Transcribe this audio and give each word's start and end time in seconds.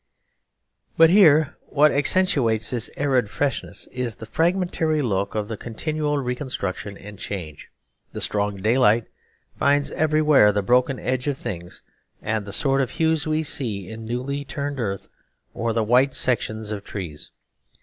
But 0.97 1.11
here 1.11 1.57
what 1.67 1.91
accentuates 1.91 2.71
this 2.71 2.89
arid 2.97 3.29
freshness 3.29 3.87
is 3.91 4.15
the 4.15 4.25
fragmentary 4.25 5.03
look 5.03 5.35
of 5.35 5.47
the 5.47 5.55
continual 5.57 6.17
reconstruction 6.17 6.97
and 6.97 7.19
change. 7.19 7.69
The 8.11 8.19
strong 8.19 8.57
daylight 8.63 9.05
finds 9.59 9.91
everywhere 9.91 10.51
the 10.51 10.63
broken 10.63 10.97
edges 10.97 11.37
of 11.37 11.37
things, 11.43 11.83
and 12.19 12.45
the 12.47 12.51
sort 12.51 12.81
of 12.81 12.89
hues 12.89 13.27
we 13.27 13.43
see 13.43 13.87
in 13.89 14.03
newly 14.03 14.43
turned 14.43 14.79
earth 14.79 15.07
or 15.53 15.71
the 15.71 15.83
white 15.83 16.15
sections 16.15 16.71
of 16.71 16.83
trees. 16.83 17.29